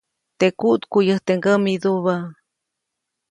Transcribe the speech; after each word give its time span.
Teʼ 0.39 0.51
kuʼtkuʼyäjte 0.59 1.33
ŋgämidubä. 1.39 2.15